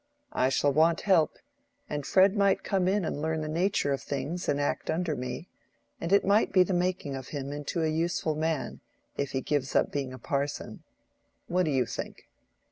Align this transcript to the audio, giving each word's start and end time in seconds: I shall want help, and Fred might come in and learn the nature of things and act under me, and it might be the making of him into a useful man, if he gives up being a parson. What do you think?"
I 0.33 0.49
shall 0.49 0.73
want 0.73 1.01
help, 1.01 1.37
and 1.87 2.07
Fred 2.07 2.35
might 2.35 2.63
come 2.63 2.87
in 2.87 3.05
and 3.05 3.21
learn 3.21 3.41
the 3.41 3.47
nature 3.47 3.93
of 3.93 4.01
things 4.01 4.49
and 4.49 4.59
act 4.59 4.89
under 4.89 5.15
me, 5.15 5.47
and 5.99 6.11
it 6.11 6.25
might 6.25 6.51
be 6.51 6.63
the 6.63 6.73
making 6.73 7.15
of 7.15 7.27
him 7.27 7.51
into 7.51 7.83
a 7.83 7.87
useful 7.87 8.33
man, 8.33 8.79
if 9.15 9.33
he 9.33 9.41
gives 9.41 9.75
up 9.75 9.91
being 9.91 10.11
a 10.11 10.17
parson. 10.17 10.81
What 11.45 11.65
do 11.65 11.71
you 11.71 11.85
think?" 11.85 12.27